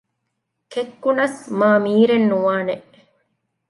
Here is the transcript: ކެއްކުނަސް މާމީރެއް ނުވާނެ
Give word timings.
ކެއްކުނަސް 0.71 1.41
މާމީރެއް 1.59 2.27
ނުވާނެ 2.31 2.75